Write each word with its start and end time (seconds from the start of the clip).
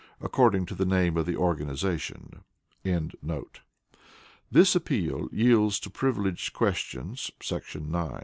according 0.19 0.65
to 0.65 0.73
the 0.73 0.83
name 0.83 1.15
of 1.15 1.27
the 1.27 1.37
organization.] 1.37 2.41
This 4.49 4.73
Appeal 4.75 5.29
yields 5.31 5.79
to 5.79 5.91
Privileged 5.91 6.53
Questions[§ 6.53 7.29
9]. 7.87 8.19